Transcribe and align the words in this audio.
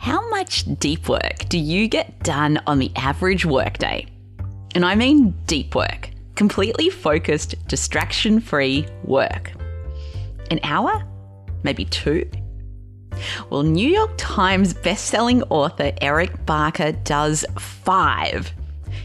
How 0.00 0.26
much 0.30 0.64
deep 0.78 1.10
work 1.10 1.46
do 1.50 1.58
you 1.58 1.86
get 1.86 2.20
done 2.20 2.58
on 2.66 2.78
the 2.78 2.90
average 2.96 3.44
workday? 3.44 4.06
And 4.74 4.82
I 4.82 4.94
mean 4.94 5.34
deep 5.46 5.74
work, 5.74 6.08
completely 6.36 6.88
focused, 6.88 7.54
distraction 7.68 8.40
free 8.40 8.86
work. 9.04 9.52
An 10.50 10.58
hour? 10.62 11.06
Maybe 11.64 11.84
two? 11.84 12.26
Well, 13.50 13.62
New 13.62 13.86
York 13.86 14.12
Times 14.16 14.72
bestselling 14.72 15.46
author 15.50 15.92
Eric 16.00 16.46
Barker 16.46 16.92
does 16.92 17.44
five. 17.58 18.50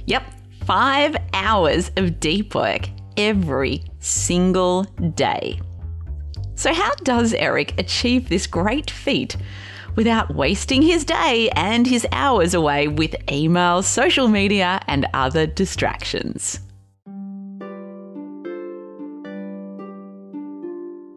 Yep, 0.06 0.24
five 0.64 1.18
hours 1.34 1.92
of 1.98 2.22
deep 2.22 2.56
work 2.56 2.88
every 3.18 3.84
single 4.00 4.84
day. 5.14 5.60
So, 6.56 6.74
how 6.74 6.96
does 7.04 7.34
Eric 7.34 7.78
achieve 7.78 8.30
this 8.30 8.48
great 8.48 8.90
feat 8.90 9.36
without 9.96 10.34
wasting 10.36 10.82
his 10.82 11.06
day 11.06 11.50
and 11.56 11.88
his 11.88 12.06
hours 12.12 12.54
away 12.54 12.88
with 12.88 13.12
emails, 13.28 13.86
social 13.86 14.28
media, 14.28 14.82
and 14.88 15.08
other 15.14 15.48
distractions? 15.48 16.60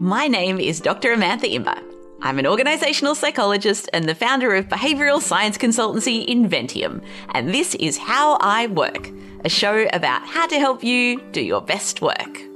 My 0.00 0.28
name 0.28 0.60
is 0.60 0.80
Dr. 0.80 1.14
Amantha 1.14 1.52
Imber. 1.52 1.76
I'm 2.20 2.38
an 2.38 2.46
organizational 2.46 3.14
psychologist 3.14 3.88
and 3.92 4.08
the 4.08 4.14
founder 4.14 4.54
of 4.54 4.68
behavioral 4.68 5.20
science 5.20 5.56
consultancy 5.56 6.26
Inventium, 6.26 7.04
and 7.34 7.54
this 7.54 7.74
is 7.76 7.96
How 7.96 8.38
I 8.40 8.66
Work, 8.66 9.10
a 9.44 9.48
show 9.48 9.88
about 9.92 10.26
how 10.26 10.46
to 10.48 10.58
help 10.58 10.82
you 10.82 11.20
do 11.30 11.40
your 11.40 11.60
best 11.60 12.02
work. 12.02 12.47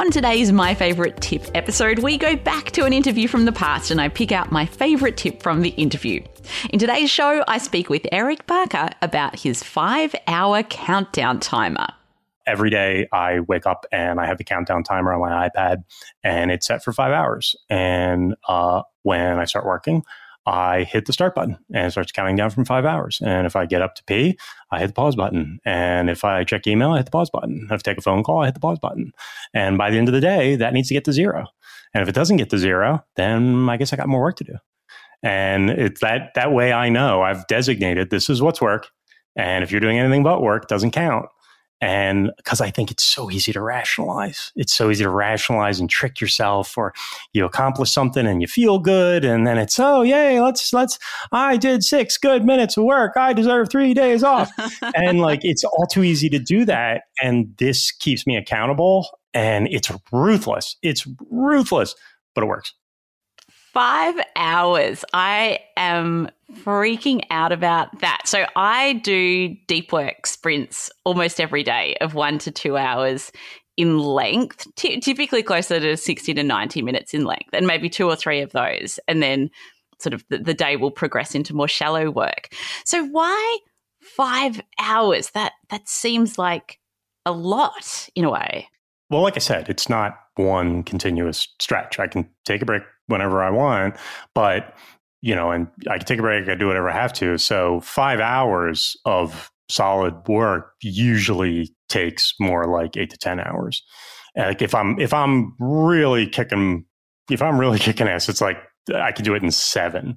On 0.00 0.10
today's 0.10 0.50
My 0.50 0.74
Favourite 0.74 1.20
Tip 1.20 1.46
episode, 1.54 2.00
we 2.00 2.18
go 2.18 2.34
back 2.36 2.72
to 2.72 2.84
an 2.84 2.92
interview 2.92 3.28
from 3.28 3.44
the 3.44 3.52
past 3.52 3.90
and 3.90 4.00
I 4.00 4.08
pick 4.08 4.32
out 4.32 4.50
my 4.50 4.66
favourite 4.66 5.16
tip 5.16 5.42
from 5.42 5.62
the 5.62 5.70
interview. 5.70 6.22
In 6.70 6.78
today's 6.78 7.10
show, 7.10 7.44
I 7.46 7.58
speak 7.58 7.88
with 7.88 8.06
Eric 8.10 8.46
Barker 8.46 8.90
about 9.00 9.38
his 9.38 9.62
five 9.62 10.14
hour 10.26 10.62
countdown 10.64 11.40
timer 11.40 11.86
every 12.46 12.70
day 12.70 13.06
I 13.12 13.40
wake 13.40 13.66
up 13.66 13.86
and 13.92 14.20
I 14.20 14.26
have 14.26 14.38
the 14.38 14.44
countdown 14.44 14.82
timer 14.82 15.12
on 15.12 15.20
my 15.20 15.48
iPad 15.48 15.84
and 16.24 16.50
it's 16.50 16.66
set 16.66 16.82
for 16.82 16.92
five 16.92 17.12
hours. 17.12 17.56
And 17.70 18.34
uh, 18.48 18.82
when 19.02 19.38
I 19.38 19.44
start 19.44 19.66
working, 19.66 20.02
I 20.44 20.82
hit 20.84 21.06
the 21.06 21.12
start 21.12 21.34
button 21.34 21.56
and 21.72 21.86
it 21.86 21.90
starts 21.92 22.10
counting 22.10 22.36
down 22.36 22.50
from 22.50 22.64
five 22.64 22.84
hours. 22.84 23.20
And 23.24 23.46
if 23.46 23.54
I 23.54 23.66
get 23.66 23.82
up 23.82 23.94
to 23.96 24.04
pee, 24.04 24.36
I 24.70 24.80
hit 24.80 24.88
the 24.88 24.92
pause 24.92 25.14
button. 25.14 25.60
And 25.64 26.10
if 26.10 26.24
I 26.24 26.42
check 26.44 26.66
email, 26.66 26.90
I 26.90 26.96
hit 26.98 27.06
the 27.06 27.12
pause 27.12 27.30
button. 27.30 27.62
If 27.64 27.72
I 27.72 27.76
take 27.76 27.98
a 27.98 28.02
phone 28.02 28.24
call, 28.24 28.42
I 28.42 28.46
hit 28.46 28.54
the 28.54 28.60
pause 28.60 28.78
button. 28.80 29.12
And 29.54 29.78
by 29.78 29.90
the 29.90 29.98
end 29.98 30.08
of 30.08 30.14
the 30.14 30.20
day, 30.20 30.56
that 30.56 30.74
needs 30.74 30.88
to 30.88 30.94
get 30.94 31.04
to 31.04 31.12
zero. 31.12 31.46
And 31.94 32.02
if 32.02 32.08
it 32.08 32.14
doesn't 32.14 32.38
get 32.38 32.50
to 32.50 32.58
zero, 32.58 33.04
then 33.16 33.68
I 33.68 33.76
guess 33.76 33.92
I 33.92 33.96
got 33.96 34.08
more 34.08 34.22
work 34.22 34.36
to 34.36 34.44
do. 34.44 34.54
And 35.22 35.70
it's 35.70 36.00
that 36.00 36.32
that 36.34 36.52
way 36.52 36.72
I 36.72 36.88
know 36.88 37.22
I've 37.22 37.46
designated 37.46 38.10
this 38.10 38.28
is 38.28 38.42
what's 38.42 38.60
work. 38.60 38.88
And 39.36 39.62
if 39.62 39.70
you're 39.70 39.80
doing 39.80 39.98
anything 39.98 40.24
but 40.24 40.42
work, 40.42 40.66
doesn't 40.66 40.90
count. 40.90 41.26
And 41.82 42.30
because 42.36 42.60
I 42.60 42.70
think 42.70 42.92
it's 42.92 43.02
so 43.02 43.28
easy 43.28 43.52
to 43.52 43.60
rationalize. 43.60 44.52
It's 44.54 44.72
so 44.72 44.88
easy 44.88 45.02
to 45.02 45.10
rationalize 45.10 45.80
and 45.80 45.90
trick 45.90 46.20
yourself 46.20 46.78
or 46.78 46.94
you 47.32 47.44
accomplish 47.44 47.90
something 47.90 48.24
and 48.24 48.40
you 48.40 48.46
feel 48.46 48.78
good. 48.78 49.24
And 49.24 49.44
then 49.44 49.58
it's, 49.58 49.80
oh, 49.80 50.02
yay, 50.02 50.40
let's, 50.40 50.72
let's, 50.72 51.00
I 51.32 51.56
did 51.56 51.82
six 51.82 52.16
good 52.18 52.44
minutes 52.44 52.76
of 52.76 52.84
work. 52.84 53.16
I 53.16 53.32
deserve 53.32 53.68
three 53.68 53.94
days 53.94 54.22
off. 54.22 54.48
and 54.94 55.18
like, 55.18 55.40
it's 55.42 55.64
all 55.64 55.86
too 55.88 56.04
easy 56.04 56.28
to 56.28 56.38
do 56.38 56.64
that. 56.66 57.02
And 57.20 57.52
this 57.58 57.90
keeps 57.90 58.28
me 58.28 58.36
accountable 58.36 59.08
and 59.34 59.66
it's 59.66 59.90
ruthless. 60.12 60.76
It's 60.82 61.04
ruthless, 61.32 61.96
but 62.36 62.44
it 62.44 62.46
works. 62.46 62.72
Five 63.72 64.16
hours. 64.36 65.04
I 65.14 65.60
am 65.78 66.28
freaking 66.52 67.22
out 67.30 67.52
about 67.52 68.00
that. 68.00 68.22
So 68.26 68.44
I 68.54 68.94
do 68.94 69.56
deep 69.66 69.92
work 69.92 70.26
sprints 70.26 70.90
almost 71.04 71.40
every 71.40 71.62
day 71.62 71.96
of 72.02 72.14
one 72.14 72.38
to 72.40 72.50
two 72.50 72.76
hours 72.76 73.32
in 73.78 73.98
length, 73.98 74.66
t- 74.76 75.00
typically 75.00 75.42
closer 75.42 75.80
to 75.80 75.96
60 75.96 76.34
to 76.34 76.42
90 76.42 76.82
minutes 76.82 77.14
in 77.14 77.24
length, 77.24 77.48
and 77.54 77.66
maybe 77.66 77.88
two 77.88 78.06
or 78.06 78.14
three 78.14 78.42
of 78.42 78.52
those. 78.52 79.00
And 79.08 79.22
then 79.22 79.50
sort 79.98 80.12
of 80.12 80.24
the, 80.28 80.38
the 80.38 80.54
day 80.54 80.76
will 80.76 80.90
progress 80.90 81.34
into 81.34 81.54
more 81.54 81.68
shallow 81.68 82.10
work. 82.10 82.54
So 82.84 83.06
why 83.06 83.58
five 84.00 84.60
hours? 84.78 85.30
That 85.30 85.52
that 85.70 85.88
seems 85.88 86.36
like 86.36 86.78
a 87.24 87.32
lot 87.32 88.08
in 88.14 88.24
a 88.24 88.30
way. 88.30 88.68
Well, 89.12 89.20
like 89.20 89.36
I 89.36 89.40
said, 89.40 89.68
it's 89.68 89.90
not 89.90 90.18
one 90.36 90.82
continuous 90.84 91.46
stretch. 91.60 91.98
I 91.98 92.06
can 92.06 92.26
take 92.46 92.62
a 92.62 92.64
break 92.64 92.82
whenever 93.08 93.42
I 93.42 93.50
want, 93.50 93.96
but 94.34 94.74
you 95.20 95.34
know, 95.36 95.50
and 95.50 95.68
I 95.88 95.98
can 95.98 96.06
take 96.06 96.18
a 96.18 96.22
break, 96.22 96.48
I 96.48 96.54
do 96.54 96.66
whatever 96.66 96.88
I 96.88 96.94
have 96.94 97.12
to. 97.14 97.36
So 97.36 97.80
five 97.80 98.20
hours 98.20 98.96
of 99.04 99.50
solid 99.68 100.14
work 100.26 100.72
usually 100.80 101.74
takes 101.90 102.32
more 102.40 102.64
like 102.64 102.96
eight 102.96 103.10
to 103.10 103.18
ten 103.18 103.38
hours. 103.38 103.82
Like 104.34 104.62
if 104.62 104.74
I'm 104.74 104.98
if 104.98 105.12
I'm 105.12 105.54
really 105.58 106.26
kicking 106.26 106.86
if 107.30 107.42
I'm 107.42 107.58
really 107.58 107.78
kicking 107.80 108.08
ass, 108.08 108.30
it's 108.30 108.40
like 108.40 108.56
I 108.94 109.12
could 109.12 109.26
do 109.26 109.34
it 109.34 109.42
in 109.42 109.50
seven. 109.50 110.16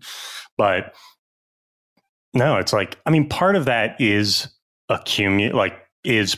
But 0.57 0.95
no, 2.33 2.55
it's 2.57 2.71
like 2.71 2.97
I 3.05 3.11
mean, 3.11 3.27
part 3.27 3.57
of 3.57 3.65
that 3.65 3.99
is 3.99 4.47
accumulate 4.87 5.53
like 5.53 5.77
is 6.05 6.37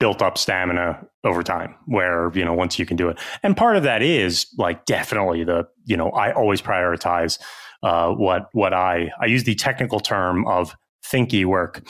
built 0.00 0.22
up 0.22 0.38
stamina 0.38 1.04
over 1.24 1.42
time 1.42 1.74
where 1.86 2.30
you 2.34 2.44
know 2.44 2.52
once 2.52 2.78
you 2.78 2.86
can 2.86 2.96
do 2.96 3.08
it. 3.08 3.18
And 3.42 3.56
part 3.56 3.76
of 3.76 3.82
that 3.82 4.02
is 4.02 4.46
like 4.56 4.84
definitely 4.84 5.44
the 5.44 5.66
you 5.84 5.96
know 5.96 6.10
i 6.10 6.32
always 6.32 6.62
prioritize 6.62 7.38
uh, 7.82 8.12
what 8.12 8.48
what 8.52 8.72
i 8.72 9.10
i 9.20 9.26
use 9.26 9.44
the 9.44 9.54
technical 9.54 10.00
term 10.00 10.46
of 10.46 10.76
thinky 11.04 11.44
work. 11.44 11.82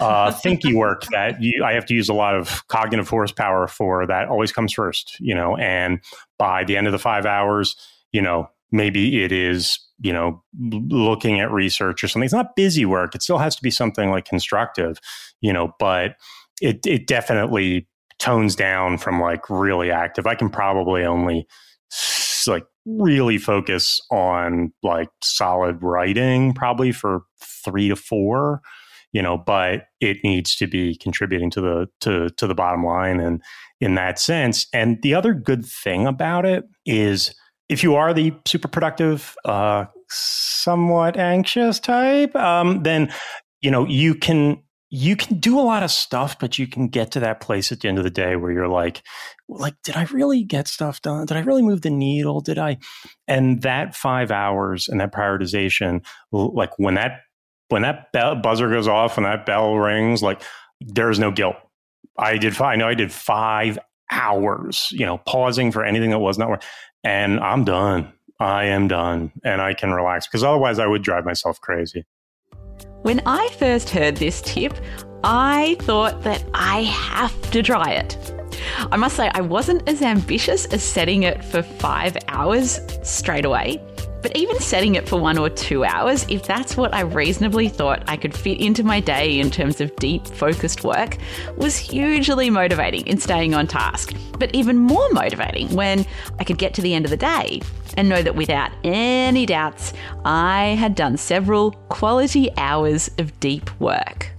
Uh, 0.00 0.30
thinky 0.44 0.74
work 0.74 1.04
that 1.12 1.40
you, 1.40 1.64
i 1.64 1.72
have 1.72 1.86
to 1.86 1.94
use 1.94 2.08
a 2.08 2.14
lot 2.14 2.34
of 2.34 2.66
cognitive 2.68 3.08
horsepower 3.08 3.66
for 3.66 4.06
that 4.06 4.28
always 4.28 4.52
comes 4.52 4.72
first 4.72 5.16
you 5.20 5.34
know 5.34 5.56
and 5.56 6.00
by 6.38 6.64
the 6.64 6.76
end 6.76 6.86
of 6.86 6.92
the 6.92 6.98
five 6.98 7.24
hours 7.24 7.76
you 8.12 8.20
know 8.20 8.48
maybe 8.72 9.22
it 9.22 9.32
is 9.32 9.78
you 10.00 10.12
know 10.12 10.42
looking 10.60 11.40
at 11.40 11.50
research 11.50 12.04
or 12.04 12.08
something. 12.08 12.24
It's 12.24 12.34
not 12.34 12.56
busy 12.56 12.84
work. 12.84 13.14
It 13.14 13.22
still 13.22 13.38
has 13.38 13.56
to 13.56 13.62
be 13.62 13.70
something 13.70 14.10
like 14.10 14.26
constructive 14.26 14.98
you 15.40 15.52
know 15.52 15.72
but 15.78 16.16
it 16.60 16.86
it 16.86 17.06
definitely 17.06 17.88
tones 18.18 18.56
down 18.56 18.98
from 18.98 19.20
like 19.20 19.50
really 19.50 19.90
active. 19.90 20.26
I 20.26 20.34
can 20.34 20.48
probably 20.48 21.04
only 21.04 21.46
like 22.46 22.66
really 22.84 23.38
focus 23.38 24.00
on 24.10 24.72
like 24.82 25.08
solid 25.22 25.82
writing 25.82 26.54
probably 26.54 26.92
for 26.92 27.22
3 27.64 27.88
to 27.88 27.96
4 27.96 28.60
you 29.12 29.22
know 29.22 29.36
but 29.36 29.86
it 30.00 30.18
needs 30.22 30.54
to 30.54 30.66
be 30.66 30.96
contributing 30.96 31.50
to 31.50 31.60
the 31.60 31.86
to 32.00 32.30
to 32.30 32.46
the 32.46 32.54
bottom 32.54 32.84
line 32.84 33.18
and 33.18 33.42
in 33.80 33.94
that 33.94 34.18
sense 34.18 34.66
and 34.72 34.98
the 35.02 35.14
other 35.14 35.34
good 35.34 35.64
thing 35.64 36.06
about 36.06 36.44
it 36.44 36.64
is 36.84 37.34
if 37.68 37.82
you 37.82 37.96
are 37.96 38.14
the 38.14 38.32
super 38.46 38.68
productive 38.68 39.34
uh 39.44 39.84
somewhat 40.08 41.16
anxious 41.16 41.80
type 41.80 42.34
um 42.36 42.82
then 42.84 43.12
you 43.60 43.70
know 43.70 43.84
you 43.86 44.14
can 44.14 44.56
you 44.88 45.16
can 45.16 45.38
do 45.38 45.58
a 45.58 45.62
lot 45.62 45.82
of 45.82 45.90
stuff, 45.90 46.38
but 46.38 46.58
you 46.58 46.66
can 46.66 46.88
get 46.88 47.10
to 47.12 47.20
that 47.20 47.40
place 47.40 47.72
at 47.72 47.80
the 47.80 47.88
end 47.88 47.98
of 47.98 48.04
the 48.04 48.10
day 48.10 48.36
where 48.36 48.52
you're 48.52 48.68
like, 48.68 49.02
like, 49.48 49.74
did 49.82 49.96
I 49.96 50.04
really 50.04 50.44
get 50.44 50.68
stuff 50.68 51.02
done? 51.02 51.26
Did 51.26 51.36
I 51.36 51.40
really 51.40 51.62
move 51.62 51.82
the 51.82 51.90
needle? 51.90 52.40
Did 52.40 52.58
I? 52.58 52.78
And 53.26 53.62
that 53.62 53.96
five 53.96 54.30
hours 54.30 54.88
and 54.88 55.00
that 55.00 55.12
prioritization, 55.12 56.04
like 56.30 56.78
when 56.78 56.94
that 56.94 57.20
when 57.68 57.82
that 57.82 58.12
bell, 58.12 58.36
buzzer 58.36 58.68
goes 58.68 58.86
off 58.86 59.16
and 59.16 59.26
that 59.26 59.44
bell 59.44 59.74
rings, 59.74 60.22
like 60.22 60.40
there's 60.80 61.18
no 61.18 61.32
guilt. 61.32 61.56
I 62.16 62.38
did 62.38 62.56
five. 62.56 62.74
I 62.74 62.76
know 62.76 62.88
I 62.88 62.94
did 62.94 63.10
five 63.10 63.78
hours, 64.10 64.88
you 64.92 65.04
know, 65.04 65.18
pausing 65.18 65.72
for 65.72 65.84
anything 65.84 66.10
that 66.10 66.20
was 66.20 66.38
not 66.38 66.48
working, 66.48 66.68
and 67.02 67.40
I'm 67.40 67.64
done. 67.64 68.12
I 68.38 68.66
am 68.66 68.86
done, 68.86 69.32
and 69.44 69.60
I 69.60 69.74
can 69.74 69.92
relax 69.92 70.28
because 70.28 70.44
otherwise 70.44 70.78
I 70.78 70.86
would 70.86 71.02
drive 71.02 71.24
myself 71.24 71.60
crazy. 71.60 72.04
When 73.06 73.22
I 73.24 73.48
first 73.56 73.90
heard 73.90 74.16
this 74.16 74.42
tip, 74.42 74.74
I 75.22 75.76
thought 75.82 76.24
that 76.24 76.42
I 76.54 76.82
have 76.82 77.40
to 77.52 77.62
try 77.62 77.92
it. 77.92 78.18
I 78.90 78.96
must 78.96 79.14
say, 79.14 79.30
I 79.32 79.42
wasn't 79.42 79.88
as 79.88 80.02
ambitious 80.02 80.66
as 80.66 80.82
setting 80.82 81.22
it 81.22 81.44
for 81.44 81.62
five 81.62 82.16
hours 82.26 82.80
straight 83.04 83.44
away. 83.44 83.80
But 84.26 84.36
even 84.36 84.58
setting 84.58 84.96
it 84.96 85.08
for 85.08 85.20
one 85.20 85.38
or 85.38 85.48
two 85.48 85.84
hours, 85.84 86.26
if 86.28 86.42
that's 86.42 86.76
what 86.76 86.92
I 86.92 87.02
reasonably 87.02 87.68
thought 87.68 88.02
I 88.08 88.16
could 88.16 88.36
fit 88.36 88.60
into 88.60 88.82
my 88.82 88.98
day 88.98 89.38
in 89.38 89.52
terms 89.52 89.80
of 89.80 89.94
deep, 89.94 90.26
focused 90.26 90.82
work, 90.82 91.18
was 91.56 91.76
hugely 91.76 92.50
motivating 92.50 93.06
in 93.06 93.18
staying 93.18 93.54
on 93.54 93.68
task. 93.68 94.16
But 94.36 94.52
even 94.52 94.78
more 94.78 95.08
motivating 95.10 95.72
when 95.76 96.04
I 96.40 96.42
could 96.42 96.58
get 96.58 96.74
to 96.74 96.82
the 96.82 96.92
end 96.92 97.04
of 97.04 97.12
the 97.12 97.16
day 97.16 97.60
and 97.96 98.08
know 98.08 98.20
that 98.20 98.34
without 98.34 98.72
any 98.82 99.46
doubts, 99.46 99.92
I 100.24 100.76
had 100.76 100.96
done 100.96 101.16
several 101.18 101.70
quality 101.88 102.50
hours 102.56 103.08
of 103.18 103.38
deep 103.38 103.70
work. 103.80 104.32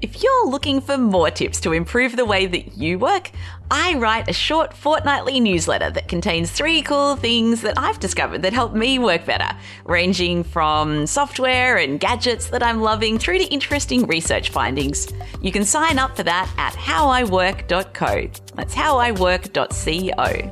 If 0.00 0.22
you're 0.22 0.46
looking 0.46 0.80
for 0.80 0.96
more 0.96 1.28
tips 1.28 1.60
to 1.62 1.72
improve 1.72 2.14
the 2.14 2.24
way 2.24 2.46
that 2.46 2.78
you 2.78 3.00
work, 3.00 3.32
I 3.68 3.94
write 3.94 4.28
a 4.28 4.32
short 4.32 4.72
fortnightly 4.72 5.40
newsletter 5.40 5.90
that 5.90 6.06
contains 6.06 6.52
three 6.52 6.82
cool 6.82 7.16
things 7.16 7.62
that 7.62 7.76
I've 7.76 7.98
discovered 7.98 8.42
that 8.42 8.52
help 8.52 8.74
me 8.74 9.00
work 9.00 9.26
better, 9.26 9.48
ranging 9.86 10.44
from 10.44 11.04
software 11.08 11.78
and 11.78 11.98
gadgets 11.98 12.46
that 12.50 12.62
I'm 12.62 12.80
loving 12.80 13.18
through 13.18 13.38
to 13.38 13.44
interesting 13.46 14.06
research 14.06 14.50
findings. 14.50 15.12
You 15.42 15.50
can 15.50 15.64
sign 15.64 15.98
up 15.98 16.16
for 16.16 16.22
that 16.22 16.48
at 16.58 16.76
howiwork.co. 16.76 18.30
That's 18.54 18.74
howiwork.co. 18.74 20.50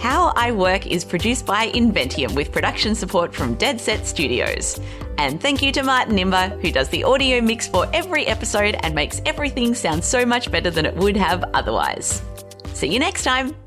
How 0.00 0.32
I 0.36 0.50
Work 0.50 0.86
is 0.86 1.04
produced 1.04 1.46
by 1.46 1.70
Inventium 1.70 2.34
with 2.34 2.50
production 2.50 2.94
support 2.94 3.34
from 3.34 3.54
Dead 3.54 3.80
Set 3.80 4.06
Studios. 4.06 4.80
And 5.18 5.40
thank 5.40 5.62
you 5.62 5.72
to 5.72 5.82
Martin 5.82 6.18
Imber, 6.18 6.48
who 6.60 6.70
does 6.70 6.88
the 6.88 7.04
audio 7.04 7.40
mix 7.40 7.68
for 7.68 7.86
every 7.92 8.26
episode 8.26 8.76
and 8.82 8.94
makes 8.94 9.22
everything 9.26 9.74
sound 9.74 10.04
so 10.04 10.26
much 10.26 10.50
better 10.50 10.70
than 10.70 10.86
it 10.86 10.94
would 10.96 11.16
have 11.16 11.44
otherwise. 11.54 12.22
See 12.74 12.92
you 12.92 12.98
next 12.98 13.24
time. 13.24 13.63